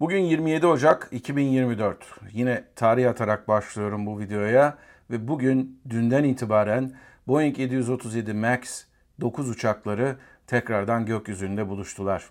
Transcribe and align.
Bugün 0.00 0.18
27 0.18 0.66
Ocak 0.66 1.08
2024. 1.12 1.98
Yine 2.32 2.64
tarih 2.74 3.10
atarak 3.10 3.48
başlıyorum 3.48 4.06
bu 4.06 4.20
videoya 4.20 4.78
ve 5.10 5.28
bugün 5.28 5.80
dünden 5.90 6.24
itibaren 6.24 6.92
Boeing 7.26 7.58
737 7.58 8.32
MAX 8.32 8.84
9 9.20 9.50
uçakları 9.50 10.16
tekrardan 10.46 11.06
gökyüzünde 11.06 11.68
buluştular. 11.68 12.30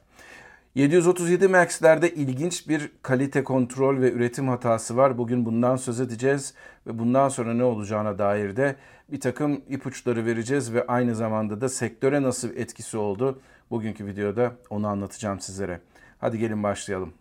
737 0.75 1.47
MAX'lerde 1.47 2.13
ilginç 2.13 2.70
bir 2.70 2.91
kalite 3.01 3.43
kontrol 3.43 4.02
ve 4.02 4.12
üretim 4.12 4.47
hatası 4.47 4.97
var. 4.97 5.18
Bugün 5.18 5.46
bundan 5.46 5.76
söz 5.76 6.00
edeceğiz 6.00 6.54
ve 6.88 7.00
bundan 7.00 7.29
sonra 7.29 7.54
ne 7.54 7.63
olacağına 7.63 8.18
dair 8.18 8.56
de 8.56 8.76
bir 9.12 9.20
takım 9.20 9.62
ipuçları 9.70 10.26
vereceğiz 10.26 10.74
ve 10.74 10.88
aynı 10.88 11.16
zamanda 11.16 11.62
da 11.62 11.70
sektöre 11.70 12.22
nasıl 12.22 12.56
etkisi 12.56 12.97
oldu 12.97 13.42
bugünkü 13.72 14.06
videoda 14.06 14.52
onu 14.70 14.88
anlatacağım 14.88 15.40
sizlere. 15.40 15.79
Hadi 16.20 16.40
gelin 16.40 16.63
başlayalım. 16.63 17.13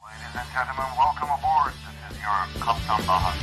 Ladies 0.00 0.36
and 0.36 0.48
gentlemen, 0.54 0.86
welcome 0.96 1.30
aboard. 1.38 1.72
This 1.72 2.16
is 2.16 2.22
your 2.22 2.64
Kaptan 2.64 3.00
Baha. 3.08 3.34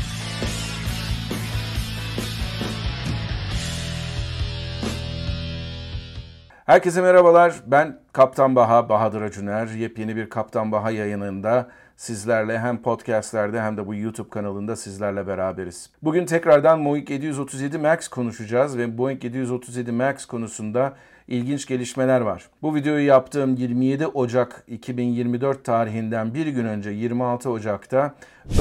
Herkese 6.66 7.02
merhabalar. 7.02 7.54
Ben 7.68 8.00
Kaptan 8.14 8.56
Baha, 8.56 8.90
Bahadır 8.90 9.22
Acuner. 9.22 9.68
Yepyeni 9.68 10.16
bir 10.16 10.30
Kaptan 10.30 10.72
Baha 10.72 10.92
yayınında 10.92 11.70
sizlerle 11.96 12.60
hem 12.60 12.82
podcastlerde 12.82 13.62
hem 13.62 13.78
de 13.78 13.88
bu 13.88 13.96
YouTube 13.96 14.30
kanalında 14.30 14.76
sizlerle 14.76 15.28
beraberiz. 15.28 15.90
Bugün 16.02 16.26
tekrardan 16.26 16.86
Boeing 16.86 17.10
737 17.10 17.78
MAX 17.78 18.08
konuşacağız 18.08 18.78
ve 18.78 18.98
Boeing 18.98 19.24
737 19.24 19.92
MAX 19.92 20.26
konusunda 20.26 20.94
ilginç 21.28 21.66
gelişmeler 21.66 22.22
var. 22.22 22.50
Bu 22.62 22.76
videoyu 22.76 23.06
yaptığım 23.06 23.56
27 23.56 24.08
Ocak 24.08 24.64
2024 24.68 25.64
tarihinden 25.64 26.34
bir 26.34 26.48
gün 26.48 26.66
önce 26.66 26.90
26 26.90 27.50
Ocak'ta 27.50 28.16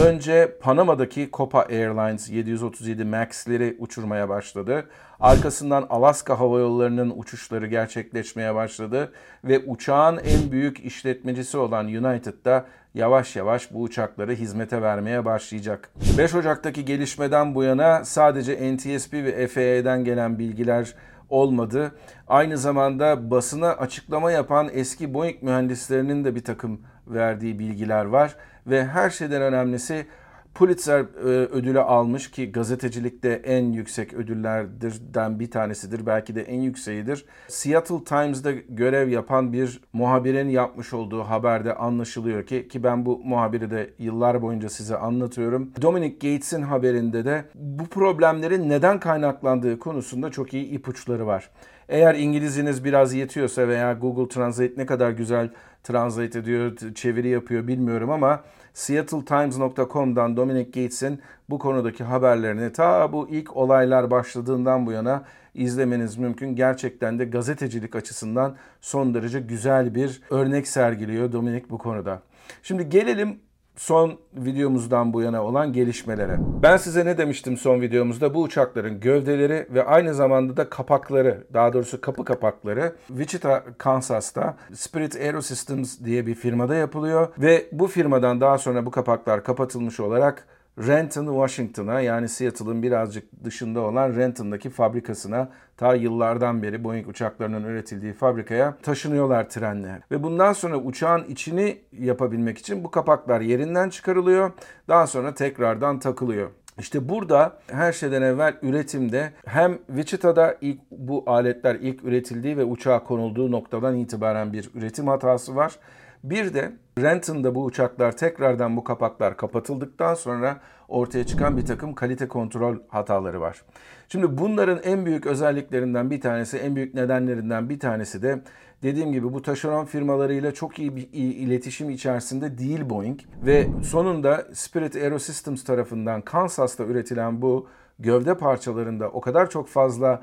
önce 0.07 0.59
Panama'daki 0.61 1.29
Copa 1.33 1.61
Airlines 1.61 2.31
737 2.31 3.05
MAX'leri 3.05 3.77
uçurmaya 3.79 4.29
başladı. 4.29 4.87
Arkasından 5.21 5.87
Alaska 5.91 6.41
Hava 6.41 6.59
Yolları'nın 6.59 7.13
uçuşları 7.17 7.67
gerçekleşmeye 7.67 8.55
başladı 8.55 9.13
ve 9.45 9.59
uçağın 9.59 10.17
en 10.17 10.53
büyük 10.53 10.81
işletmecisi 10.81 11.59
olan 11.59 11.87
United'da 11.87 12.67
yavaş 12.95 13.37
yavaş 13.37 13.73
bu 13.73 13.83
uçakları 13.83 14.33
hizmete 14.33 14.83
vermeye 14.83 15.25
başlayacak. 15.25 15.91
5 16.19 16.35
Ocak'taki 16.35 16.85
gelişmeden 16.85 17.55
bu 17.55 17.63
yana 17.63 18.05
sadece 18.05 18.75
NTSB 18.75 19.13
ve 19.13 19.49
FAA'den 19.49 20.05
gelen 20.05 20.39
bilgiler 20.39 20.95
olmadı. 21.35 21.93
Aynı 22.29 22.59
zamanda 22.59 23.31
basına 23.31 23.69
açıklama 23.73 24.33
yapan 24.33 24.71
eski 24.73 25.15
Boeing 25.15 25.43
mühendislerinin 25.43 26.25
de 26.25 26.35
bir 26.35 26.45
takım 26.45 26.81
verdiği 27.07 27.59
bilgiler 27.59 28.05
var 28.05 28.37
ve 28.67 28.87
her 28.87 29.11
şeyden 29.11 29.43
önemlisi 29.43 30.07
Pulitzer 30.55 31.01
e, 31.01 31.29
ödülü 31.29 31.81
almış 31.81 32.31
ki 32.31 32.53
gazetecilikte 32.53 33.29
en 33.29 33.73
yüksek 33.73 34.15
ödüllerden 34.15 35.41
bir 35.41 35.51
tanesidir. 35.51 36.07
Belki 36.07 36.35
de 36.35 36.43
en 36.43 36.61
yükseğidir. 36.61 37.25
Seattle 37.49 38.05
Times'da 38.05 38.53
görev 38.53 39.09
yapan 39.09 39.53
bir 39.53 39.81
muhabirin 39.93 40.49
yapmış 40.49 40.93
olduğu 40.93 41.23
haberde 41.23 41.75
anlaşılıyor 41.75 42.47
ki 42.47 42.69
ki 42.69 42.83
ben 42.83 43.07
bu 43.07 43.21
muhabiri 43.25 43.71
de 43.71 43.91
yıllar 43.99 44.43
boyunca 44.43 44.69
size 44.69 44.97
anlatıyorum. 44.97 45.71
Dominic 45.83 46.15
Gates'in 46.15 46.63
haberinde 46.63 47.25
de 47.25 47.45
bu 47.55 47.87
problemlerin 47.87 48.69
neden 48.69 49.01
kaynaklandığı 49.01 49.79
konusunda 49.79 50.31
çok 50.31 50.55
iyi 50.55 50.65
ipuçları 50.65 51.27
var. 51.27 51.51
Eğer 51.89 52.15
İngilizceniz 52.15 52.85
biraz 52.85 53.15
yetiyorsa 53.15 53.69
veya 53.69 53.93
Google 53.93 54.29
Translate 54.29 54.73
ne 54.77 54.87
kadar 54.87 55.11
güzel 55.11 55.51
translate 55.85 56.39
ediyor, 56.39 56.73
çeviri 56.95 57.29
yapıyor 57.29 57.67
bilmiyorum 57.67 58.11
ama 58.11 58.43
SeattleTimes.com'dan 58.75 60.37
Dominic 60.37 60.65
Gates'in 60.65 61.21
bu 61.51 61.59
konudaki 61.59 62.05
haberlerini 62.05 62.73
ta 62.73 63.13
bu 63.13 63.29
ilk 63.29 63.57
olaylar 63.57 64.11
başladığından 64.11 64.87
bu 64.87 64.93
yana 64.93 65.25
izlemeniz 65.55 66.17
mümkün. 66.17 66.57
Gerçekten 66.57 67.19
de 67.19 67.25
gazetecilik 67.25 67.97
açısından 67.97 68.57
son 68.81 69.15
derece 69.15 69.41
güzel 69.41 69.95
bir 69.95 70.23
örnek 70.31 70.69
sergiliyor 70.69 71.33
Dominic 71.33 71.65
bu 71.71 71.79
konuda. 71.79 72.23
Şimdi 72.63 72.89
gelelim 72.89 73.39
son 73.77 74.19
videomuzdan 74.35 75.13
bu 75.13 75.23
yana 75.23 75.45
olan 75.45 75.73
gelişmelere. 75.73 76.37
Ben 76.63 76.77
size 76.77 77.05
ne 77.05 77.19
demiştim 77.19 77.57
son 77.57 77.81
videomuzda? 77.81 78.35
Bu 78.35 78.43
uçakların 78.43 79.01
gövdeleri 79.01 79.67
ve 79.71 79.85
aynı 79.85 80.15
zamanda 80.15 80.57
da 80.57 80.71
kapakları, 80.71 81.45
daha 81.53 81.73
doğrusu 81.73 82.01
kapı 82.01 82.25
kapakları 82.25 82.93
Wichita, 83.09 83.65
Kansas'ta 83.79 84.57
Spirit 84.75 85.17
Aerosystems 85.17 86.01
diye 86.05 86.27
bir 86.27 86.35
firmada 86.35 86.75
yapılıyor 86.75 87.29
ve 87.39 87.67
bu 87.73 87.87
firmadan 87.87 88.41
daha 88.41 88.59
sonra 88.59 88.87
bu 88.87 88.91
kapaklar 88.91 89.45
kapatılmış 89.45 90.01
olarak 90.01 90.47
Renton, 90.79 91.27
Washington'a 91.27 92.01
yani 92.01 92.29
Seattle'ın 92.29 92.83
birazcık 92.83 93.45
dışında 93.45 93.81
olan 93.81 94.17
Renton'daki 94.17 94.71
fabrikasına 94.71 95.49
ta 95.77 95.95
yıllardan 95.95 96.63
beri 96.63 96.85
Boeing 96.85 97.09
uçaklarının 97.09 97.65
üretildiği 97.65 98.13
fabrikaya 98.13 98.77
taşınıyorlar 98.83 99.49
trenle. 99.49 100.01
Ve 100.11 100.23
bundan 100.23 100.53
sonra 100.53 100.77
uçağın 100.77 101.25
içini 101.25 101.79
yapabilmek 101.93 102.59
için 102.59 102.85
bu 102.85 102.91
kapaklar 102.91 103.41
yerinden 103.41 103.91
çıkarılıyor. 103.91 104.53
Daha 104.89 105.07
sonra 105.07 105.35
tekrardan 105.35 105.99
takılıyor. 105.99 106.51
İşte 106.79 107.09
burada 107.09 107.59
her 107.67 107.93
şeyden 107.93 108.23
evvel 108.23 108.57
üretimde 108.63 109.33
hem 109.47 109.79
Wichita'da 109.87 110.57
ilk 110.61 110.81
bu 110.91 111.25
aletler 111.27 111.75
ilk 111.75 112.05
üretildiği 112.05 112.57
ve 112.57 112.65
uçağa 112.65 113.05
konulduğu 113.05 113.51
noktadan 113.53 113.97
itibaren 113.97 114.53
bir 114.53 114.71
üretim 114.75 115.09
hatası 115.09 115.57
var. 115.57 115.79
Bir 116.25 116.55
de 116.55 116.73
Renton'da 116.99 117.55
bu 117.55 117.65
uçaklar 117.65 118.17
tekrardan 118.17 118.77
bu 118.77 118.85
kapaklar 118.85 119.37
kapatıldıktan 119.37 120.15
sonra 120.15 120.61
ortaya 120.89 121.27
çıkan 121.27 121.57
bir 121.57 121.67
takım 121.67 121.95
kalite 121.95 122.29
kontrol 122.29 122.77
hataları 122.89 123.41
var. 123.41 123.63
Şimdi 124.09 124.39
bunların 124.39 124.81
en 124.85 125.07
büyük 125.07 125.27
özelliklerinden 125.27 126.11
bir 126.11 126.21
tanesi, 126.21 126.59
en 126.59 126.77
büyük 126.77 126.95
nedenlerinden 126.95 127.69
bir 127.69 127.81
tanesi 127.81 128.23
de 128.23 128.41
dediğim 128.83 129.13
gibi 129.13 129.33
bu 129.33 129.43
taşeron 129.43 129.85
firmalarıyla 129.85 130.55
çok 130.55 130.79
iyi 130.79 130.97
bir 130.97 131.09
iletişim 131.13 131.91
içerisinde 131.91 132.59
değil 132.59 132.91
Boeing 132.91 133.21
ve 133.47 133.67
sonunda 133.83 134.47
Spirit 134.53 134.97
Aerosystems 134.97 135.65
tarafından 135.65 136.21
Kansas'ta 136.21 136.85
üretilen 136.85 137.43
bu 137.43 137.69
gövde 137.99 138.37
parçalarında 138.37 139.09
o 139.09 139.21
kadar 139.21 139.51
çok 139.51 139.69
fazla 139.69 140.23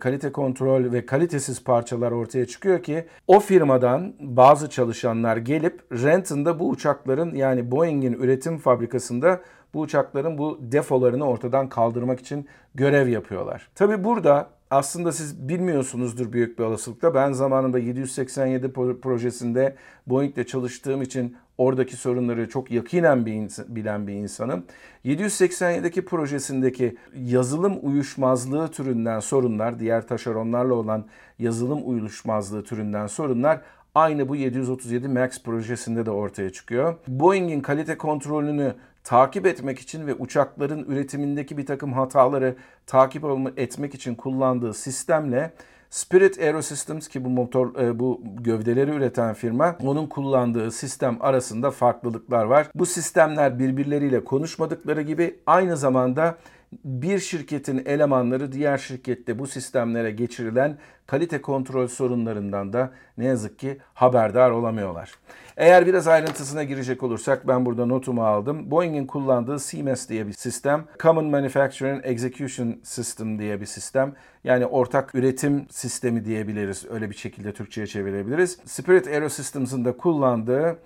kalite 0.00 0.32
kontrol 0.32 0.92
ve 0.92 1.06
kalitesiz 1.06 1.64
parçalar 1.64 2.12
ortaya 2.12 2.46
çıkıyor 2.46 2.82
ki 2.82 3.04
o 3.26 3.40
firmadan 3.40 4.14
bazı 4.20 4.70
çalışanlar 4.70 5.36
gelip 5.36 5.80
Renton'da 5.92 6.58
bu 6.58 6.68
uçakların 6.68 7.34
yani 7.34 7.70
Boeing'in 7.70 8.12
üretim 8.12 8.58
fabrikasında 8.58 9.40
bu 9.74 9.80
uçakların 9.80 10.38
bu 10.38 10.58
defolarını 10.60 11.24
ortadan 11.24 11.68
kaldırmak 11.68 12.20
için 12.20 12.48
görev 12.74 13.08
yapıyorlar. 13.08 13.68
Tabi 13.74 14.04
burada 14.04 14.50
aslında 14.70 15.12
siz 15.12 15.48
bilmiyorsunuzdur 15.48 16.32
büyük 16.32 16.58
bir 16.58 16.64
olasılıkla. 16.64 17.14
Ben 17.14 17.32
zamanında 17.32 17.78
787 17.78 18.72
projesinde 18.72 19.76
Boeing'de 20.06 20.46
çalıştığım 20.46 21.02
için 21.02 21.36
oradaki 21.58 21.96
sorunları 21.96 22.48
çok 22.48 22.70
yakinen 22.70 23.26
bir 23.26 23.32
ins- 23.32 23.74
bilen 23.74 24.06
bir 24.06 24.12
insanım. 24.12 24.64
787'deki 25.04 26.04
projesindeki 26.04 26.96
yazılım 27.16 27.78
uyuşmazlığı 27.82 28.68
türünden 28.70 29.20
sorunlar, 29.20 29.80
diğer 29.80 30.08
taşeronlarla 30.08 30.74
olan 30.74 31.04
yazılım 31.38 31.80
uyuşmazlığı 31.84 32.64
türünden 32.64 33.06
sorunlar 33.06 33.60
aynı 33.94 34.28
bu 34.28 34.36
737 34.36 35.08
MAX 35.08 35.42
projesinde 35.42 36.06
de 36.06 36.10
ortaya 36.10 36.50
çıkıyor. 36.50 36.94
Boeing'in 37.08 37.60
kalite 37.60 37.98
kontrolünü 37.98 38.74
takip 39.08 39.46
etmek 39.46 39.78
için 39.78 40.06
ve 40.06 40.14
uçakların 40.14 40.84
üretimindeki 40.84 41.58
bir 41.58 41.66
takım 41.66 41.92
hataları 41.92 42.56
takip 42.86 43.24
etmek 43.56 43.94
için 43.94 44.14
kullandığı 44.14 44.74
sistemle 44.74 45.52
Spirit 45.90 46.38
Aerosystems 46.38 47.08
ki 47.08 47.24
bu 47.24 47.30
motor 47.30 47.74
e, 47.76 47.98
bu 47.98 48.20
gövdeleri 48.40 48.90
üreten 48.90 49.34
firma 49.34 49.76
onun 49.82 50.06
kullandığı 50.06 50.70
sistem 50.70 51.16
arasında 51.20 51.70
farklılıklar 51.70 52.44
var. 52.44 52.66
Bu 52.74 52.86
sistemler 52.86 53.58
birbirleriyle 53.58 54.24
konuşmadıkları 54.24 55.02
gibi 55.02 55.36
aynı 55.46 55.76
zamanda 55.76 56.38
bir 56.72 57.18
şirketin 57.18 57.82
elemanları 57.86 58.52
diğer 58.52 58.78
şirkette 58.78 59.38
bu 59.38 59.46
sistemlere 59.46 60.10
geçirilen 60.10 60.78
kalite 61.06 61.42
kontrol 61.42 61.86
sorunlarından 61.86 62.72
da 62.72 62.90
ne 63.18 63.24
yazık 63.24 63.58
ki 63.58 63.78
haberdar 63.94 64.50
olamıyorlar. 64.50 65.12
Eğer 65.56 65.86
biraz 65.86 66.08
ayrıntısına 66.08 66.64
girecek 66.64 67.02
olursak 67.02 67.48
ben 67.48 67.66
burada 67.66 67.86
notumu 67.86 68.24
aldım. 68.24 68.70
Boeing'in 68.70 69.06
kullandığı 69.06 69.58
CMS 69.58 70.08
diye 70.08 70.26
bir 70.26 70.32
sistem, 70.32 70.84
Common 70.98 71.24
Manufacturing 71.24 72.00
Execution 72.04 72.80
System 72.82 73.38
diye 73.38 73.60
bir 73.60 73.66
sistem. 73.66 74.14
Yani 74.44 74.66
ortak 74.66 75.14
üretim 75.14 75.66
sistemi 75.70 76.24
diyebiliriz. 76.24 76.86
Öyle 76.90 77.10
bir 77.10 77.16
şekilde 77.16 77.52
Türkçe'ye 77.52 77.86
çevirebiliriz. 77.86 78.58
Spirit 78.64 79.06
Aerosystems'ın 79.06 79.84
da 79.84 79.96
kullandığı 79.96 80.78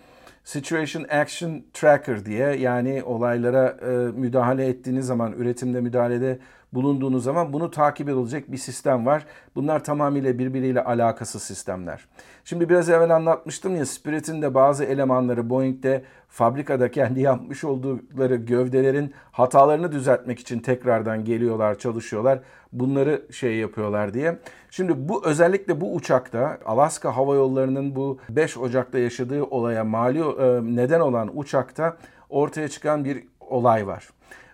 Situation 0.45 1.05
Action 1.11 1.65
Tracker 1.73 2.25
diye 2.25 2.47
yani 2.47 3.03
olaylara 3.03 3.77
e, 3.83 3.87
müdahale 4.21 4.67
ettiğiniz 4.67 5.07
zaman, 5.07 5.33
üretimde 5.33 5.81
müdahalede 5.81 6.39
bulunduğunuz 6.73 7.25
zaman 7.25 7.53
bunu 7.53 7.71
takip 7.71 8.09
edilecek 8.09 8.53
bir 8.53 8.57
sistem 8.57 9.07
var. 9.07 9.27
Bunlar 9.55 9.85
tamamıyla 9.85 10.39
birbiriyle 10.39 10.85
alakasız 10.85 11.43
sistemler. 11.43 12.05
Şimdi 12.45 12.69
biraz 12.69 12.91
evvel 12.91 13.17
anlatmıştım 13.17 13.77
ya 13.77 13.87
Spirit'in 13.87 14.43
de 14.43 14.55
bazı 14.55 14.85
elemanları 14.85 15.51
Boeing'de 15.51 16.05
fabrikada 16.29 16.91
kendi 16.91 17.21
yapmış 17.31 17.65
oldukları 17.65 18.37
gövdelerin 18.37 19.15
hatalarını 19.33 19.93
düzeltmek 19.93 20.39
için 20.39 20.59
tekrardan 20.59 21.25
geliyorlar, 21.25 21.79
çalışıyorlar. 21.79 22.41
Bunları 22.73 23.23
şey 23.33 23.57
yapıyorlar 23.57 24.15
diye. 24.15 24.39
Şimdi 24.71 25.09
bu 25.09 25.27
özellikle 25.27 25.81
bu 25.81 25.95
uçakta 25.95 26.59
Alaska 26.65 27.17
Hava 27.17 27.35
Yolları'nın 27.35 27.97
bu 27.97 28.19
5 28.29 28.59
Ocak'ta 28.59 28.99
yaşadığı 28.99 29.45
olaya 29.45 29.85
mali 29.85 30.19
e, 30.19 30.77
neden 30.77 31.01
olan 31.01 31.31
uçakta 31.39 31.97
ortaya 32.31 32.69
çıkan 32.69 33.05
bir 33.05 33.25
olay 33.41 33.87
var. 33.87 34.09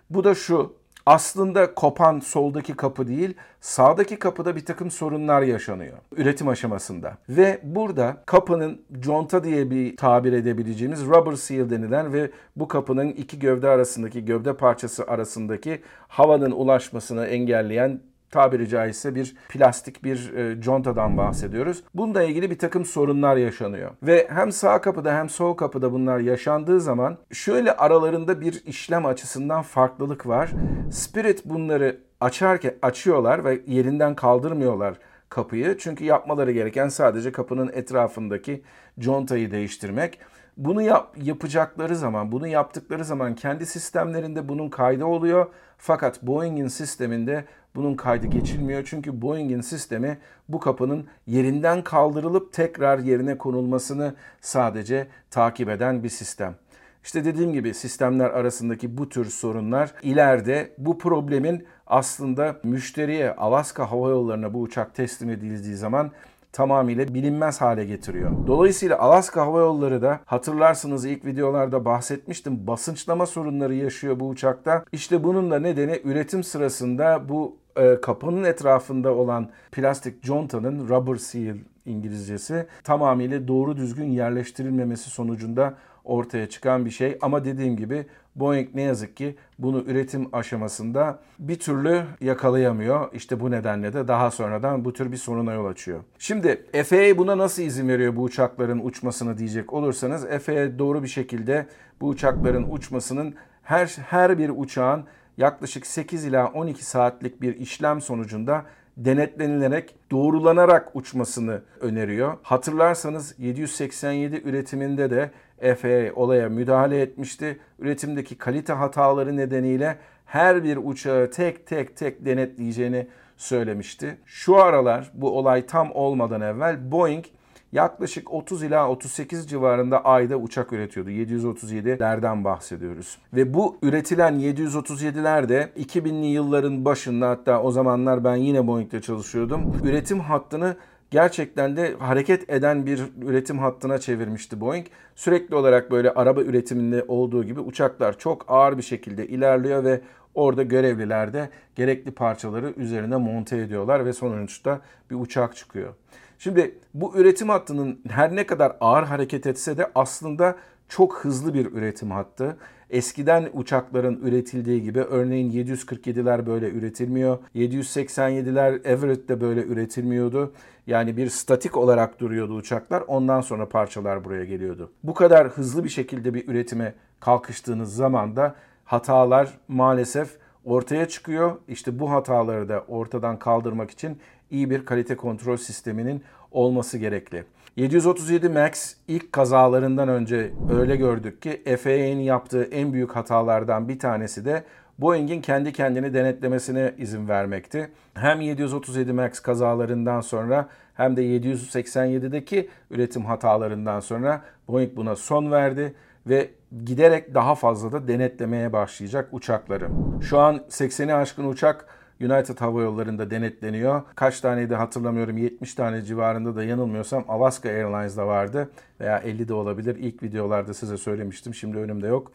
Bu 0.09 0.23
da 0.23 0.35
şu 0.35 0.78
aslında 1.09 1.75
kopan 1.75 2.19
soldaki 2.19 2.73
kapı 2.73 3.07
değil, 3.07 3.33
sağdaki 3.61 4.19
kapıda 4.19 4.55
bir 4.55 4.65
takım 4.65 4.91
sorunlar 4.91 5.41
yaşanıyor 5.41 5.97
üretim 6.17 6.47
aşamasında. 6.47 7.17
Ve 7.29 7.59
burada 7.63 8.17
kapının 8.25 8.81
conta 8.99 9.43
diye 9.43 9.71
bir 9.71 9.97
tabir 9.97 10.33
edebileceğimiz 10.33 11.05
rubber 11.05 11.35
seal 11.35 11.69
denilen 11.69 12.13
ve 12.13 12.31
bu 12.55 12.67
kapının 12.67 13.09
iki 13.09 13.39
gövde 13.39 13.69
arasındaki 13.69 14.25
gövde 14.25 14.57
parçası 14.57 15.03
arasındaki 15.07 15.81
havanın 16.07 16.51
ulaşmasını 16.51 17.25
engelleyen 17.25 18.01
tabiri 18.31 18.69
caizse 18.69 19.15
bir 19.15 19.35
plastik 19.49 20.03
bir 20.03 20.33
e, 20.33 20.61
contadan 20.61 21.17
bahsediyoruz. 21.17 21.83
Bununla 21.93 22.23
ilgili 22.23 22.51
bir 22.51 22.57
takım 22.57 22.85
sorunlar 22.85 23.37
yaşanıyor. 23.37 23.91
Ve 24.03 24.27
hem 24.29 24.51
sağ 24.51 24.81
kapıda 24.81 25.13
hem 25.13 25.29
sol 25.29 25.53
kapıda 25.53 25.91
bunlar 25.91 26.19
yaşandığı 26.19 26.81
zaman 26.81 27.17
şöyle 27.31 27.75
aralarında 27.75 28.41
bir 28.41 28.65
işlem 28.65 29.05
açısından 29.05 29.61
farklılık 29.61 30.27
var. 30.27 30.51
Spirit 30.91 31.45
bunları 31.45 31.97
açarken 32.21 32.73
açıyorlar 32.81 33.45
ve 33.45 33.61
yerinden 33.67 34.15
kaldırmıyorlar 34.15 34.95
kapıyı. 35.29 35.77
Çünkü 35.77 36.03
yapmaları 36.03 36.51
gereken 36.51 36.87
sadece 36.87 37.31
kapının 37.31 37.71
etrafındaki 37.73 38.63
contayı 38.99 39.51
değiştirmek. 39.51 40.19
Bunu 40.57 40.81
yap, 40.81 41.15
yapacakları 41.23 41.95
zaman, 41.95 42.31
bunu 42.31 42.47
yaptıkları 42.47 43.05
zaman 43.05 43.35
kendi 43.35 43.65
sistemlerinde 43.65 44.49
bunun 44.49 44.69
kaydı 44.69 45.05
oluyor. 45.05 45.47
Fakat 45.77 46.23
Boeing'in 46.23 46.67
sisteminde 46.67 47.45
bunun 47.75 47.95
kaydı 47.95 48.27
geçilmiyor. 48.27 48.83
Çünkü 48.85 49.21
Boeing'in 49.21 49.61
sistemi 49.61 50.17
bu 50.49 50.59
kapının 50.59 51.07
yerinden 51.27 51.83
kaldırılıp 51.83 52.53
tekrar 52.53 52.99
yerine 52.99 53.37
konulmasını 53.37 54.15
sadece 54.41 55.07
takip 55.31 55.69
eden 55.69 56.03
bir 56.03 56.09
sistem. 56.09 56.55
İşte 57.03 57.25
dediğim 57.25 57.53
gibi 57.53 57.73
sistemler 57.73 58.29
arasındaki 58.29 58.97
bu 58.97 59.09
tür 59.09 59.25
sorunlar 59.25 59.93
ileride 60.01 60.73
bu 60.77 60.97
problemin 60.97 61.67
aslında 61.87 62.59
müşteriye 62.63 63.35
Alaska 63.35 63.91
Hava 63.91 64.09
Yolları'na 64.09 64.53
bu 64.53 64.61
uçak 64.61 64.95
teslim 64.95 65.29
edildiği 65.29 65.75
zaman 65.75 66.11
tamamıyla 66.51 67.13
bilinmez 67.13 67.61
hale 67.61 67.85
getiriyor. 67.85 68.31
Dolayısıyla 68.47 68.99
Alaska 68.99 69.41
Hava 69.41 69.59
Yolları 69.59 70.01
da 70.01 70.19
hatırlarsınız 70.25 71.05
ilk 71.05 71.25
videolarda 71.25 71.85
bahsetmiştim 71.85 72.67
basınçlama 72.67 73.25
sorunları 73.25 73.75
yaşıyor 73.75 74.19
bu 74.19 74.27
uçakta. 74.27 74.85
İşte 74.91 75.23
bunun 75.23 75.51
da 75.51 75.59
nedeni 75.59 76.01
üretim 76.03 76.43
sırasında 76.43 77.29
bu 77.29 77.57
e, 77.75 78.01
kapının 78.01 78.43
etrafında 78.43 79.13
olan 79.13 79.49
plastik 79.71 80.23
contanın 80.23 80.89
rubber 80.89 81.15
seal 81.15 81.57
İngilizcesi 81.85 82.67
tamamıyla 82.83 83.47
doğru 83.47 83.77
düzgün 83.77 84.09
yerleştirilmemesi 84.11 85.09
sonucunda 85.09 85.73
ortaya 86.03 86.49
çıkan 86.49 86.85
bir 86.85 86.91
şey. 86.91 87.17
Ama 87.21 87.45
dediğim 87.45 87.77
gibi 87.77 88.05
Boeing 88.35 88.69
ne 88.75 88.81
yazık 88.81 89.17
ki 89.17 89.35
bunu 89.59 89.83
üretim 89.87 90.35
aşamasında 90.35 91.19
bir 91.39 91.59
türlü 91.59 92.03
yakalayamıyor. 92.21 93.13
İşte 93.13 93.39
bu 93.39 93.51
nedenle 93.51 93.93
de 93.93 94.07
daha 94.07 94.31
sonradan 94.31 94.85
bu 94.85 94.93
tür 94.93 95.11
bir 95.11 95.17
soruna 95.17 95.53
yol 95.53 95.65
açıyor. 95.65 95.99
Şimdi 96.19 96.65
FAA 96.85 97.17
buna 97.17 97.37
nasıl 97.37 97.61
izin 97.63 97.87
veriyor 97.87 98.15
bu 98.15 98.21
uçakların 98.23 98.79
uçmasını 98.79 99.37
diyecek 99.37 99.73
olursanız 99.73 100.27
FAA 100.27 100.79
doğru 100.79 101.03
bir 101.03 101.07
şekilde 101.07 101.65
bu 102.01 102.07
uçakların 102.07 102.71
uçmasının 102.71 103.35
her 103.63 103.87
her 103.87 104.37
bir 104.37 104.49
uçağın 104.49 105.05
yaklaşık 105.37 105.87
8 105.87 106.25
ila 106.25 106.47
12 106.47 106.85
saatlik 106.85 107.41
bir 107.41 107.55
işlem 107.55 108.01
sonucunda 108.01 108.65
denetlenilerek 108.97 109.95
doğrulanarak 110.11 110.95
uçmasını 110.95 111.61
öneriyor. 111.81 112.37
Hatırlarsanız 112.41 113.35
787 113.37 114.41
üretiminde 114.45 115.09
de 115.09 115.31
FAA 115.59 116.15
olaya 116.15 116.49
müdahale 116.49 117.01
etmişti. 117.01 117.59
Üretimdeki 117.79 118.37
kalite 118.37 118.73
hataları 118.73 119.37
nedeniyle 119.37 119.97
her 120.25 120.63
bir 120.63 120.77
uçağı 120.77 121.31
tek 121.31 121.67
tek 121.67 121.97
tek 121.97 122.25
denetleyeceğini 122.25 123.07
söylemişti. 123.37 124.17
Şu 124.25 124.57
aralar 124.57 125.11
bu 125.13 125.37
olay 125.37 125.65
tam 125.65 125.91
olmadan 125.91 126.41
evvel 126.41 126.91
Boeing 126.91 127.25
yaklaşık 127.71 128.33
30 128.33 128.63
ila 128.63 128.89
38 128.89 129.49
civarında 129.49 130.05
ayda 130.05 130.37
uçak 130.37 130.73
üretiyordu. 130.73 131.09
737'lerden 131.09 132.43
bahsediyoruz. 132.43 133.17
Ve 133.33 133.53
bu 133.53 133.77
üretilen 133.81 134.33
737'ler 134.33 135.49
de 135.49 135.69
2000'li 135.77 136.25
yılların 136.25 136.85
başında 136.85 137.29
hatta 137.29 137.61
o 137.61 137.71
zamanlar 137.71 138.23
ben 138.23 138.35
yine 138.35 138.67
Boeing'de 138.67 139.01
çalışıyordum. 139.01 139.81
Üretim 139.83 140.19
hattını 140.19 140.75
gerçekten 141.11 141.77
de 141.77 141.95
hareket 141.99 142.49
eden 142.49 142.85
bir 142.85 143.01
üretim 143.25 143.59
hattına 143.59 143.97
çevirmişti 143.97 144.61
Boeing. 144.61 144.87
Sürekli 145.15 145.55
olarak 145.55 145.91
böyle 145.91 146.11
araba 146.11 146.41
üretiminde 146.41 147.05
olduğu 147.07 147.43
gibi 147.43 147.59
uçaklar 147.59 148.17
çok 148.17 148.45
ağır 148.47 148.77
bir 148.77 148.83
şekilde 148.83 149.27
ilerliyor 149.27 149.83
ve 149.83 150.01
orada 150.35 150.63
görevliler 150.63 151.33
de 151.33 151.49
gerekli 151.75 152.11
parçaları 152.11 152.73
üzerine 152.77 153.17
monte 153.17 153.57
ediyorlar 153.57 154.05
ve 154.05 154.13
sonuçta 154.13 154.81
bir 155.11 155.15
uçak 155.15 155.55
çıkıyor. 155.55 155.93
Şimdi 156.39 156.75
bu 156.93 157.17
üretim 157.17 157.49
hattının 157.49 158.01
her 158.09 158.35
ne 158.35 158.45
kadar 158.45 158.77
ağır 158.81 159.03
hareket 159.03 159.47
etse 159.47 159.77
de 159.77 159.91
aslında 159.95 160.55
çok 160.89 161.17
hızlı 161.17 161.53
bir 161.53 161.65
üretim 161.65 162.11
hattı. 162.11 162.57
Eskiden 162.89 163.49
uçakların 163.53 164.19
üretildiği 164.21 164.83
gibi 164.83 164.99
örneğin 164.99 165.51
747'ler 165.51 166.45
böyle 166.45 166.69
üretilmiyor. 166.69 167.37
787'ler 167.55 168.87
Everett'te 168.87 169.41
böyle 169.41 169.63
üretilmiyordu. 169.63 170.53
Yani 170.87 171.17
bir 171.17 171.29
statik 171.29 171.77
olarak 171.77 172.19
duruyordu 172.19 172.55
uçaklar. 172.55 173.03
Ondan 173.07 173.41
sonra 173.41 173.69
parçalar 173.69 174.25
buraya 174.25 174.45
geliyordu. 174.45 174.91
Bu 175.03 175.13
kadar 175.13 175.47
hızlı 175.47 175.83
bir 175.83 175.89
şekilde 175.89 176.33
bir 176.33 176.47
üretime 176.47 176.93
kalkıştığınız 177.19 177.95
zaman 177.95 178.35
da 178.35 178.55
hatalar 178.85 179.59
maalesef 179.67 180.37
ortaya 180.65 181.07
çıkıyor. 181.07 181.55
İşte 181.67 181.99
bu 181.99 182.11
hataları 182.11 182.69
da 182.69 182.85
ortadan 182.87 183.39
kaldırmak 183.39 183.91
için 183.91 184.17
iyi 184.51 184.69
bir 184.69 184.85
kalite 184.85 185.15
kontrol 185.15 185.57
sisteminin 185.57 186.23
olması 186.51 186.97
gerekli. 186.97 187.45
737 187.75 188.49
MAX 188.49 188.95
ilk 189.07 189.33
kazalarından 189.33 190.09
önce 190.09 190.51
öyle 190.73 190.95
gördük 190.95 191.41
ki 191.41 191.77
FAA'nin 191.83 192.19
yaptığı 192.19 192.63
en 192.63 192.93
büyük 192.93 193.15
hatalardan 193.15 193.89
bir 193.89 193.99
tanesi 193.99 194.45
de 194.45 194.63
Boeing'in 194.99 195.41
kendi 195.41 195.73
kendini 195.73 196.13
denetlemesine 196.13 196.93
izin 196.97 197.27
vermekti. 197.27 197.91
Hem 198.13 198.41
737 198.41 199.13
MAX 199.13 199.39
kazalarından 199.39 200.21
sonra 200.21 200.69
hem 200.93 201.17
de 201.17 201.23
787'deki 201.23 202.69
üretim 202.91 203.25
hatalarından 203.25 203.99
sonra 203.99 204.41
Boeing 204.67 204.95
buna 204.95 205.15
son 205.15 205.51
verdi 205.51 205.93
ve 206.27 206.49
giderek 206.85 207.33
daha 207.33 207.55
fazla 207.55 207.91
da 207.91 208.07
denetlemeye 208.07 208.73
başlayacak 208.73 209.29
uçakları. 209.31 209.89
Şu 210.21 210.39
an 210.39 210.55
80'i 210.69 211.13
aşkın 211.13 211.49
uçak 211.49 211.85
United 212.21 212.57
Hava 212.57 212.81
Yolları'nda 212.81 213.31
denetleniyor. 213.31 214.01
Kaç 214.15 214.41
taneydi 214.41 214.75
hatırlamıyorum 214.75 215.37
70 215.37 215.73
tane 215.73 216.01
civarında 216.01 216.55
da 216.55 216.63
yanılmıyorsam 216.63 217.25
Alaska 217.27 217.69
Airlines'da 217.69 218.27
vardı 218.27 218.69
veya 218.99 219.17
50 219.17 219.47
de 219.47 219.53
olabilir. 219.53 219.95
İlk 219.95 220.23
videolarda 220.23 220.73
size 220.73 220.97
söylemiştim 220.97 221.53
şimdi 221.53 221.77
önümde 221.77 222.07
yok. 222.07 222.31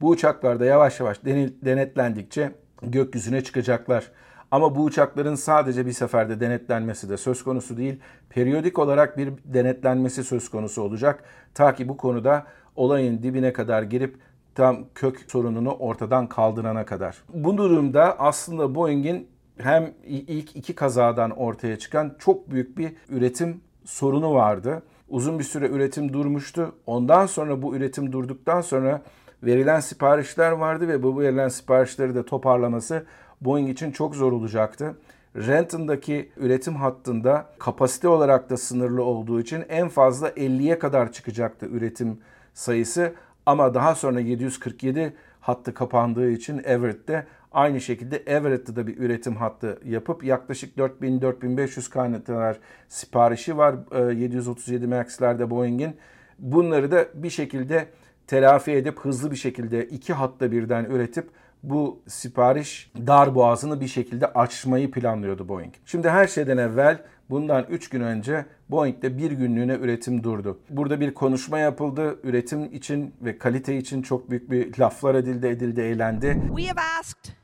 Bu 0.00 0.08
uçaklarda 0.08 0.64
yavaş 0.64 1.00
yavaş 1.00 1.24
denetlendikçe 1.24 2.52
gökyüzüne 2.82 3.44
çıkacaklar. 3.44 4.10
Ama 4.50 4.74
bu 4.74 4.84
uçakların 4.84 5.34
sadece 5.34 5.86
bir 5.86 5.92
seferde 5.92 6.40
denetlenmesi 6.40 7.08
de 7.08 7.16
söz 7.16 7.44
konusu 7.44 7.76
değil. 7.76 8.00
Periyodik 8.30 8.78
olarak 8.78 9.18
bir 9.18 9.32
denetlenmesi 9.44 10.24
söz 10.24 10.48
konusu 10.48 10.82
olacak. 10.82 11.24
Ta 11.54 11.74
ki 11.74 11.88
bu 11.88 11.96
konuda 11.96 12.46
olayın 12.76 13.22
dibine 13.22 13.52
kadar 13.52 13.82
girip 13.82 14.16
tam 14.54 14.84
kök 14.94 15.24
sorununu 15.28 15.70
ortadan 15.70 16.26
kaldırana 16.26 16.84
kadar. 16.84 17.22
Bu 17.34 17.58
durumda 17.58 18.18
aslında 18.18 18.74
Boeing'in 18.74 19.28
hem 19.58 19.94
ilk 20.06 20.56
iki 20.56 20.74
kazadan 20.74 21.30
ortaya 21.30 21.78
çıkan 21.78 22.16
çok 22.18 22.50
büyük 22.50 22.78
bir 22.78 22.92
üretim 23.08 23.60
sorunu 23.84 24.34
vardı. 24.34 24.82
Uzun 25.08 25.38
bir 25.38 25.44
süre 25.44 25.68
üretim 25.68 26.12
durmuştu. 26.12 26.74
Ondan 26.86 27.26
sonra 27.26 27.62
bu 27.62 27.76
üretim 27.76 28.12
durduktan 28.12 28.60
sonra 28.60 29.02
verilen 29.42 29.80
siparişler 29.80 30.52
vardı 30.52 30.88
ve 30.88 31.02
bu 31.02 31.20
verilen 31.20 31.48
siparişleri 31.48 32.14
de 32.14 32.24
toparlaması 32.24 33.06
Boeing 33.40 33.70
için 33.70 33.90
çok 33.90 34.16
zor 34.16 34.32
olacaktı. 34.32 34.94
Renton'daki 35.36 36.32
üretim 36.36 36.76
hattında 36.76 37.46
kapasite 37.58 38.08
olarak 38.08 38.50
da 38.50 38.56
sınırlı 38.56 39.04
olduğu 39.04 39.40
için 39.40 39.64
en 39.68 39.88
fazla 39.88 40.28
50'ye 40.28 40.78
kadar 40.78 41.12
çıkacaktı 41.12 41.66
üretim 41.66 42.18
sayısı. 42.54 43.12
Ama 43.46 43.74
daha 43.74 43.94
sonra 43.94 44.20
747 44.20 45.16
hattı 45.40 45.74
kapandığı 45.74 46.30
için 46.30 46.62
Everett'te 46.64 47.26
Aynı 47.54 47.80
şekilde 47.80 48.16
Everett'te 48.16 48.76
de 48.76 48.86
bir 48.86 48.98
üretim 48.98 49.36
hattı 49.36 49.78
yapıp 49.84 50.24
yaklaşık 50.24 50.76
4000-4500 50.76 51.90
kanatlar 51.90 52.58
siparişi 52.88 53.56
var 53.56 53.74
737 54.12 54.86
MAX'lerde 54.86 55.50
Boeing'in. 55.50 55.96
Bunları 56.38 56.90
da 56.90 57.06
bir 57.14 57.30
şekilde 57.30 57.86
telafi 58.26 58.70
edip 58.70 58.98
hızlı 58.98 59.30
bir 59.30 59.36
şekilde 59.36 59.84
iki 59.84 60.12
hatta 60.12 60.52
birden 60.52 60.84
üretip 60.84 61.30
bu 61.62 62.02
sipariş 62.08 62.92
dar 63.06 63.34
boğazını 63.34 63.80
bir 63.80 63.88
şekilde 63.88 64.26
açmayı 64.26 64.90
planlıyordu 64.90 65.48
Boeing. 65.48 65.74
Şimdi 65.86 66.10
her 66.10 66.26
şeyden 66.26 66.56
evvel 66.56 67.02
bundan 67.30 67.64
3 67.64 67.88
gün 67.88 68.00
önce 68.00 68.46
Boeing'de 68.68 69.18
bir 69.18 69.30
günlüğüne 69.30 69.74
üretim 69.74 70.24
durdu. 70.24 70.60
Burada 70.70 71.00
bir 71.00 71.14
konuşma 71.14 71.58
yapıldı. 71.58 72.20
Üretim 72.22 72.64
için 72.74 73.14
ve 73.20 73.38
kalite 73.38 73.76
için 73.76 74.02
çok 74.02 74.30
büyük 74.30 74.50
bir 74.50 74.78
laflar 74.78 75.14
edildi, 75.14 75.46
edildi, 75.46 75.80
eğlendi. 75.80 76.42
We 76.56 76.66
have 76.66 76.80
asked 77.00 77.42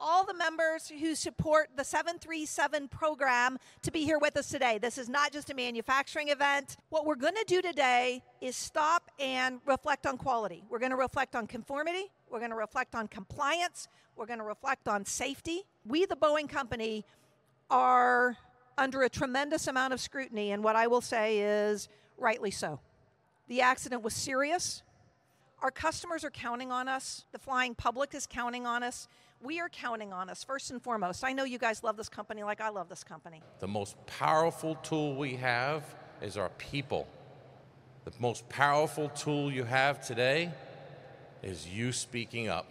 all 0.00 0.24
the 0.24 0.34
members 0.34 0.88
who 0.88 1.14
support 1.14 1.70
the 1.76 1.84
737 1.84 2.88
program 2.88 3.58
to 3.82 3.90
be 3.90 4.04
here 4.04 4.18
with 4.18 4.36
us 4.36 4.48
today. 4.48 4.78
This 4.78 4.98
is 4.98 5.08
not 5.08 5.32
just 5.32 5.50
a 5.50 5.54
manufacturing 5.54 6.28
event. 6.28 6.76
What 6.90 7.06
we're 7.06 7.16
going 7.16 7.34
to 7.34 7.44
do 7.46 7.60
today 7.60 8.22
is 8.40 8.56
stop 8.56 9.10
and 9.18 9.60
reflect 9.66 10.06
on 10.06 10.16
quality. 10.16 10.62
We're 10.68 10.78
going 10.78 10.92
to 10.92 10.96
reflect 10.96 11.34
on 11.34 11.46
conformity. 11.46 12.10
We're 12.30 12.38
going 12.38 12.50
to 12.50 12.56
reflect 12.56 12.94
on 12.94 13.08
compliance. 13.08 13.88
We're 14.16 14.26
going 14.26 14.38
to 14.38 14.44
reflect 14.44 14.88
on 14.88 15.04
safety. 15.04 15.62
We, 15.84 16.06
the 16.06 16.16
Boeing 16.16 16.48
Company, 16.48 17.04
are 17.68 18.36
under 18.78 19.02
a 19.02 19.08
tremendous 19.08 19.66
amount 19.66 19.92
of 19.92 20.00
scrutiny, 20.00 20.52
and 20.52 20.62
what 20.62 20.76
I 20.76 20.86
will 20.86 21.00
say 21.00 21.38
is 21.38 21.88
rightly 22.18 22.50
so. 22.50 22.80
The 23.48 23.60
accident 23.60 24.02
was 24.02 24.14
serious. 24.14 24.82
Our 25.62 25.70
customers 25.70 26.24
are 26.24 26.30
counting 26.30 26.70
on 26.70 26.88
us. 26.88 27.24
The 27.32 27.38
flying 27.38 27.74
public 27.74 28.14
is 28.14 28.26
counting 28.26 28.66
on 28.66 28.82
us. 28.82 29.08
We 29.42 29.60
are 29.60 29.68
counting 29.68 30.12
on 30.12 30.28
us 30.28 30.44
first 30.44 30.70
and 30.70 30.82
foremost. 30.82 31.24
I 31.24 31.32
know 31.32 31.44
you 31.44 31.58
guys 31.58 31.82
love 31.82 31.96
this 31.96 32.08
company 32.08 32.42
like 32.42 32.60
I 32.60 32.68
love 32.68 32.88
this 32.88 33.04
company. 33.04 33.42
The 33.60 33.68
most 33.68 33.96
powerful 34.06 34.74
tool 34.76 35.16
we 35.16 35.36
have 35.36 35.82
is 36.20 36.36
our 36.36 36.50
people. 36.58 37.06
The 38.04 38.12
most 38.18 38.48
powerful 38.48 39.08
tool 39.10 39.50
you 39.50 39.64
have 39.64 40.06
today 40.06 40.50
is 41.42 41.66
you 41.66 41.92
speaking 41.92 42.48
up. 42.48 42.66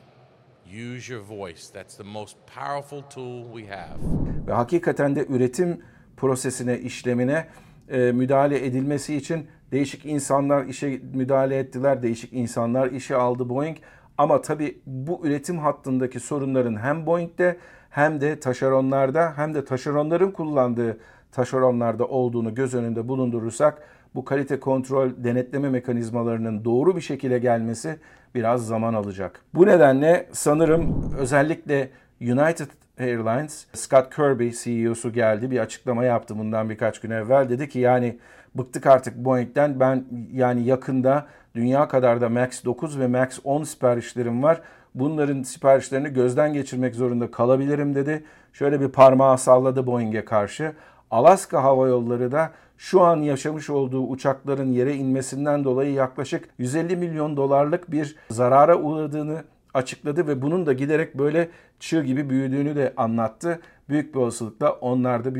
Use 0.67 1.07
your 1.07 1.21
voice. 1.21 1.69
That's 1.69 1.95
the 1.95 2.03
most 2.03 2.35
powerful 2.45 3.03
tool 3.03 3.43
we 3.43 3.65
have. 3.65 3.99
Ve 4.45 4.53
hakikaten 4.53 5.15
de 5.15 5.25
üretim 5.25 5.83
prosesine, 6.17 6.79
işlemine 6.79 7.45
e, 7.89 8.11
müdahale 8.11 8.65
edilmesi 8.65 9.15
için 9.15 9.47
değişik 9.71 10.05
insanlar 10.05 10.65
işe 10.65 11.01
müdahale 11.13 11.57
ettiler. 11.57 12.03
Değişik 12.03 12.33
insanlar 12.33 12.91
işe 12.91 13.15
aldı 13.15 13.49
Boeing. 13.49 13.77
Ama 14.17 14.41
tabii 14.41 14.77
bu 14.85 15.21
üretim 15.23 15.57
hattındaki 15.57 16.19
sorunların 16.19 16.75
hem 16.75 17.05
Boeing'de 17.05 17.57
hem 17.89 18.21
de 18.21 18.39
taşeronlarda 18.39 19.33
hem 19.35 19.53
de 19.53 19.65
taşeronların 19.65 20.31
kullandığı 20.31 20.97
taşeronlarda 21.31 22.07
olduğunu 22.07 22.55
göz 22.55 22.73
önünde 22.73 23.07
bulundurursak 23.07 23.81
bu 24.15 24.25
kalite 24.25 24.59
kontrol 24.59 25.09
denetleme 25.17 25.69
mekanizmalarının 25.69 26.65
doğru 26.65 26.95
bir 26.95 27.01
şekilde 27.01 27.39
gelmesi 27.39 27.99
biraz 28.35 28.67
zaman 28.67 28.93
alacak. 28.93 29.41
Bu 29.53 29.65
nedenle 29.65 30.29
sanırım 30.31 31.13
özellikle 31.17 31.89
United 32.21 32.67
Airlines, 32.99 33.65
Scott 33.73 34.15
Kirby 34.15 34.49
CEO'su 34.49 35.13
geldi 35.13 35.51
bir 35.51 35.59
açıklama 35.59 36.03
yaptı 36.03 36.37
bundan 36.37 36.69
birkaç 36.69 36.99
gün 36.99 37.09
evvel. 37.09 37.49
Dedi 37.49 37.69
ki 37.69 37.79
yani 37.79 38.17
bıktık 38.55 38.85
artık 38.85 39.15
Boeing'den 39.15 39.79
ben 39.79 40.05
yani 40.33 40.63
yakında 40.63 41.25
dünya 41.55 41.87
kadar 41.87 42.21
da 42.21 42.29
MAX 42.29 42.65
9 42.65 42.99
ve 42.99 43.07
MAX 43.07 43.39
10 43.43 43.63
siparişlerim 43.63 44.43
var. 44.43 44.61
Bunların 44.95 45.43
siparişlerini 45.43 46.13
gözden 46.13 46.53
geçirmek 46.53 46.95
zorunda 46.95 47.31
kalabilirim 47.31 47.95
dedi. 47.95 48.23
Şöyle 48.53 48.81
bir 48.81 48.87
parmağı 48.87 49.37
salladı 49.37 49.87
Boeing'e 49.87 50.25
karşı. 50.25 50.73
Alaska 51.11 51.63
Hava 51.63 51.87
Yolları 51.87 52.31
da 52.31 52.51
şu 52.77 53.01
an 53.01 53.17
yaşamış 53.17 53.69
olduğu 53.69 54.07
uçakların 54.07 54.71
yere 54.71 54.95
inmesinden 54.95 55.63
dolayı 55.63 55.93
yaklaşık 55.93 56.49
150 56.57 56.95
milyon 56.95 57.37
dolarlık 57.37 57.91
bir 57.91 58.15
zarara 58.29 58.77
uğradığını 58.77 59.43
açıkladı 59.75 60.27
ve 60.27 60.41
bunun 60.41 60.65
da 60.65 60.73
giderek 60.73 61.17
böyle 61.17 61.49
çığ 61.79 62.03
gibi 62.03 62.29
büyüdüğünü 62.29 62.75
de 62.75 62.93
anlattı. 62.97 63.59
Büyük 63.89 64.15
bir 64.15 64.19
olasılıkla 64.19 64.71
onlar 64.71 65.25
da 65.25 65.31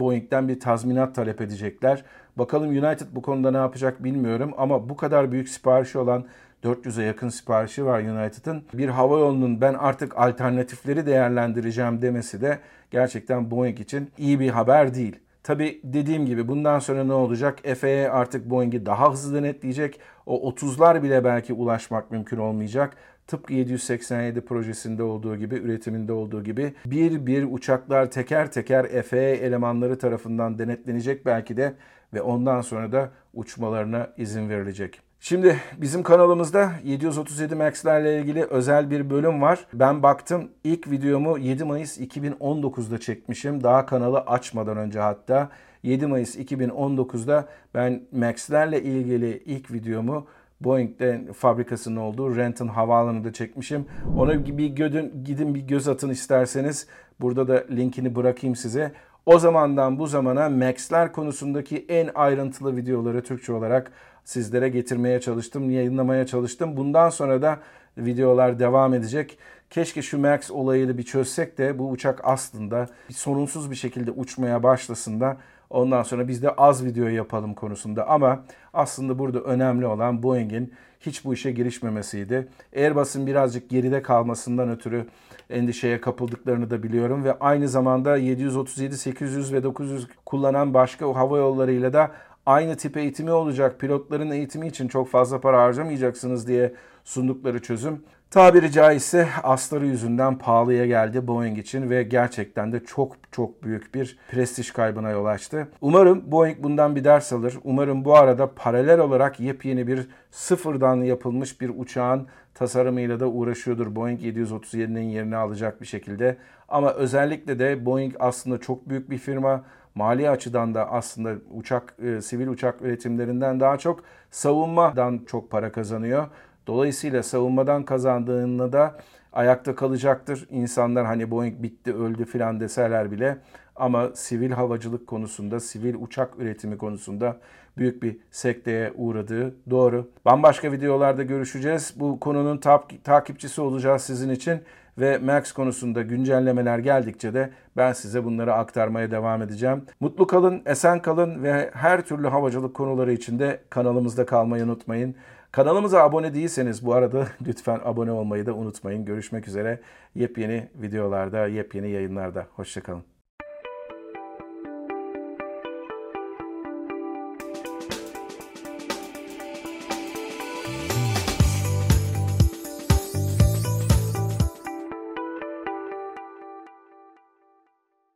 Boeing'den 0.00 0.48
bir 0.48 0.60
tazminat 0.60 1.14
talep 1.14 1.40
edecekler. 1.40 2.04
Bakalım 2.36 2.68
United 2.68 3.06
bu 3.12 3.22
konuda 3.22 3.50
ne 3.50 3.56
yapacak 3.56 4.04
bilmiyorum 4.04 4.54
ama 4.56 4.88
bu 4.88 4.96
kadar 4.96 5.32
büyük 5.32 5.48
siparişi 5.48 5.98
olan 5.98 6.24
400'e 6.64 7.04
yakın 7.04 7.28
siparişi 7.28 7.84
var 7.84 8.00
United'ın. 8.00 8.64
Bir 8.72 8.88
hava 8.88 9.18
yolunun 9.18 9.60
ben 9.60 9.74
artık 9.74 10.18
alternatifleri 10.18 11.06
değerlendireceğim 11.06 12.02
demesi 12.02 12.40
de 12.40 12.58
gerçekten 12.90 13.50
Boeing 13.50 13.80
için 13.80 14.10
iyi 14.18 14.40
bir 14.40 14.50
haber 14.50 14.94
değil. 14.94 15.16
Tabi 15.42 15.80
dediğim 15.84 16.26
gibi 16.26 16.48
bundan 16.48 16.78
sonra 16.78 17.04
ne 17.04 17.12
olacak? 17.12 17.58
FAA 17.80 18.12
artık 18.12 18.50
Boeing'i 18.50 18.86
daha 18.86 19.12
hızlı 19.12 19.42
denetleyecek. 19.42 20.00
O 20.26 20.50
30'lar 20.50 21.02
bile 21.02 21.24
belki 21.24 21.52
ulaşmak 21.52 22.10
mümkün 22.10 22.36
olmayacak. 22.36 22.96
Tıpkı 23.28 23.52
787 23.52 24.40
projesinde 24.40 25.02
olduğu 25.02 25.36
gibi, 25.36 25.54
üretiminde 25.54 26.12
olduğu 26.12 26.44
gibi 26.44 26.74
bir 26.86 27.26
bir 27.26 27.46
uçaklar 27.50 28.10
teker 28.10 28.52
teker 28.52 29.02
FAA 29.02 29.18
elemanları 29.18 29.98
tarafından 29.98 30.58
denetlenecek 30.58 31.26
belki 31.26 31.56
de 31.56 31.74
ve 32.14 32.22
ondan 32.22 32.60
sonra 32.60 32.92
da 32.92 33.10
uçmalarına 33.34 34.10
izin 34.16 34.48
verilecek. 34.48 35.00
Şimdi 35.20 35.60
bizim 35.76 36.02
kanalımızda 36.02 36.72
737 36.84 37.54
MAX'lerle 37.54 38.20
ilgili 38.20 38.44
özel 38.44 38.90
bir 38.90 39.10
bölüm 39.10 39.42
var. 39.42 39.66
Ben 39.72 40.02
baktım 40.02 40.48
ilk 40.64 40.90
videomu 40.90 41.38
7 41.38 41.64
Mayıs 41.64 41.98
2019'da 41.98 42.98
çekmişim. 42.98 43.62
Daha 43.62 43.86
kanalı 43.86 44.20
açmadan 44.20 44.76
önce 44.76 45.00
hatta. 45.00 45.48
7 45.82 46.06
Mayıs 46.06 46.36
2019'da 46.36 47.48
ben 47.74 48.02
MAX'lerle 48.12 48.82
ilgili 48.82 49.38
ilk 49.38 49.72
videomu 49.72 50.26
Boeing'de 50.60 51.32
fabrikasının 51.32 51.96
olduğu 51.96 52.36
Renton 52.36 52.68
Havaalanı'nda 52.68 53.32
çekmişim. 53.32 53.86
Ona 54.18 54.46
bir 54.46 54.66
gidin, 54.66 55.24
gidin 55.24 55.54
bir 55.54 55.60
göz 55.60 55.88
atın 55.88 56.10
isterseniz. 56.10 56.86
Burada 57.20 57.48
da 57.48 57.64
linkini 57.70 58.16
bırakayım 58.16 58.56
size. 58.56 58.92
O 59.26 59.38
zamandan 59.38 59.98
bu 59.98 60.06
zamana 60.06 60.48
Max'ler 60.48 61.12
konusundaki 61.12 61.86
en 61.88 62.10
ayrıntılı 62.14 62.76
videoları 62.76 63.22
Türkçe 63.22 63.52
olarak 63.52 63.92
sizlere 64.24 64.68
getirmeye 64.68 65.20
çalıştım, 65.20 65.70
yayınlamaya 65.70 66.26
çalıştım. 66.26 66.76
Bundan 66.76 67.10
sonra 67.10 67.42
da 67.42 67.58
videolar 67.98 68.58
devam 68.58 68.94
edecek. 68.94 69.38
Keşke 69.70 70.02
şu 70.02 70.18
Max 70.18 70.50
olayını 70.50 70.98
bir 70.98 71.02
çözsek 71.02 71.58
de 71.58 71.78
bu 71.78 71.90
uçak 71.90 72.20
aslında 72.24 72.86
sorunsuz 73.10 73.70
bir 73.70 73.76
şekilde 73.76 74.10
uçmaya 74.10 74.62
başlasın 74.62 75.20
da 75.20 75.36
ondan 75.70 76.02
sonra 76.02 76.28
biz 76.28 76.42
de 76.42 76.50
az 76.50 76.84
video 76.84 77.06
yapalım 77.06 77.54
konusunda. 77.54 78.08
Ama 78.08 78.44
aslında 78.74 79.18
burada 79.18 79.40
önemli 79.40 79.86
olan 79.86 80.22
Boeing'in 80.22 80.72
hiç 81.00 81.24
bu 81.24 81.34
işe 81.34 81.52
girişmemesiydi. 81.52 82.48
Airbus'un 82.76 83.26
birazcık 83.26 83.70
geride 83.70 84.02
kalmasından 84.02 84.70
ötürü 84.70 85.06
endişeye 85.50 86.00
kapıldıklarını 86.00 86.70
da 86.70 86.82
biliyorum 86.82 87.24
ve 87.24 87.38
aynı 87.38 87.68
zamanda 87.68 88.16
737, 88.16 88.98
800 88.98 89.52
ve 89.52 89.62
900 89.62 90.08
kullanan 90.26 90.74
başka 90.74 91.06
hava 91.06 91.38
yollarıyla 91.38 91.92
da 91.92 92.10
aynı 92.48 92.76
tip 92.76 92.96
eğitimi 92.96 93.30
olacak. 93.30 93.80
Pilotların 93.80 94.30
eğitimi 94.30 94.66
için 94.66 94.88
çok 94.88 95.08
fazla 95.08 95.40
para 95.40 95.62
harcamayacaksınız 95.62 96.48
diye 96.48 96.74
sundukları 97.04 97.62
çözüm 97.62 98.02
tabiri 98.30 98.72
caizse 98.72 99.28
asları 99.42 99.86
yüzünden 99.86 100.38
pahalıya 100.38 100.86
geldi 100.86 101.26
Boeing 101.26 101.58
için 101.58 101.90
ve 101.90 102.02
gerçekten 102.02 102.72
de 102.72 102.84
çok 102.84 103.16
çok 103.32 103.62
büyük 103.62 103.94
bir 103.94 104.18
prestij 104.30 104.70
kaybına 104.70 105.10
yol 105.10 105.24
açtı. 105.24 105.68
Umarım 105.80 106.32
Boeing 106.32 106.58
bundan 106.62 106.96
bir 106.96 107.04
ders 107.04 107.32
alır. 107.32 107.58
Umarım 107.64 108.04
bu 108.04 108.16
arada 108.16 108.50
paralel 108.56 108.98
olarak 109.00 109.40
yepyeni 109.40 109.86
bir 109.86 110.08
sıfırdan 110.30 110.96
yapılmış 110.96 111.60
bir 111.60 111.72
uçağın 111.76 112.26
tasarımıyla 112.54 113.20
da 113.20 113.26
uğraşıyordur. 113.26 113.96
Boeing 113.96 114.20
737'nin 114.20 115.08
yerini 115.08 115.36
alacak 115.36 115.80
bir 115.80 115.86
şekilde. 115.86 116.36
Ama 116.68 116.92
özellikle 116.92 117.58
de 117.58 117.86
Boeing 117.86 118.14
aslında 118.18 118.58
çok 118.58 118.88
büyük 118.88 119.10
bir 119.10 119.18
firma 119.18 119.64
mali 119.98 120.30
açıdan 120.30 120.74
da 120.74 120.90
aslında 120.90 121.34
uçak 121.50 121.94
e, 122.02 122.20
sivil 122.20 122.48
uçak 122.48 122.82
üretimlerinden 122.82 123.60
daha 123.60 123.78
çok 123.78 124.04
savunmadan 124.30 125.20
çok 125.26 125.50
para 125.50 125.72
kazanıyor. 125.72 126.26
Dolayısıyla 126.66 127.22
savunmadan 127.22 127.84
kazandığında 127.84 128.72
da 128.72 128.98
ayakta 129.32 129.74
kalacaktır. 129.74 130.46
İnsanlar 130.50 131.06
hani 131.06 131.30
Boeing 131.30 131.62
bitti 131.62 131.94
öldü 131.94 132.24
filan 132.24 132.60
deseler 132.60 133.10
bile 133.10 133.38
ama 133.76 134.08
sivil 134.14 134.50
havacılık 134.50 135.06
konusunda, 135.06 135.60
sivil 135.60 135.94
uçak 135.94 136.38
üretimi 136.38 136.78
konusunda 136.78 137.36
büyük 137.76 138.02
bir 138.02 138.16
sekteye 138.30 138.92
uğradığı 138.96 139.54
doğru. 139.70 140.10
Bambaşka 140.24 140.72
videolarda 140.72 141.22
görüşeceğiz. 141.22 141.94
Bu 141.96 142.20
konunun 142.20 142.60
takipçisi 143.04 143.60
olacağız 143.60 144.02
sizin 144.02 144.30
için 144.30 144.60
ve 144.98 145.18
Max 145.18 145.52
konusunda 145.52 146.02
güncellemeler 146.02 146.78
geldikçe 146.78 147.34
de 147.34 147.50
ben 147.76 147.92
size 147.92 148.24
bunları 148.24 148.54
aktarmaya 148.54 149.10
devam 149.10 149.42
edeceğim. 149.42 149.84
Mutlu 150.00 150.26
kalın, 150.26 150.62
esen 150.66 151.02
kalın 151.02 151.42
ve 151.42 151.70
her 151.74 152.00
türlü 152.04 152.28
havacılık 152.28 152.74
konuları 152.74 153.12
için 153.12 153.38
de 153.38 153.60
kanalımızda 153.70 154.26
kalmayı 154.26 154.64
unutmayın. 154.64 155.14
Kanalımıza 155.52 156.02
abone 156.02 156.34
değilseniz 156.34 156.86
bu 156.86 156.94
arada 156.94 157.28
lütfen 157.46 157.80
abone 157.84 158.12
olmayı 158.12 158.46
da 158.46 158.54
unutmayın. 158.54 159.04
Görüşmek 159.04 159.48
üzere 159.48 159.80
yepyeni 160.14 160.68
videolarda, 160.74 161.46
yepyeni 161.46 161.90
yayınlarda. 161.90 162.46
Hoşçakalın. 162.56 163.17